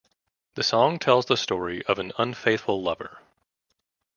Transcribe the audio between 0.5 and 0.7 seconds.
The